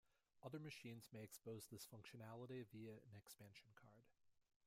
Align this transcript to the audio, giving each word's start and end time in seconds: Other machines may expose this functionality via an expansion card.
Other 0.43 0.57
machines 0.59 1.07
may 1.13 1.21
expose 1.21 1.67
this 1.71 1.85
functionality 1.85 2.65
via 2.71 2.93
an 2.93 3.15
expansion 3.15 3.69
card. 3.79 4.05